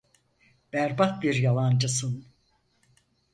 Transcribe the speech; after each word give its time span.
Berbat 0.73 1.23
bir 1.23 1.33
yalancısın. 1.35 2.25